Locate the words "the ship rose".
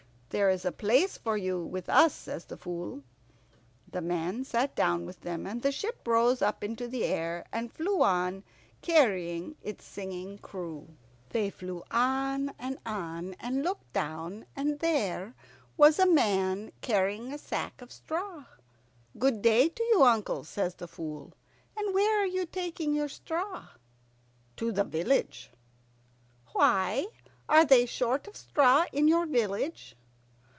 5.61-6.41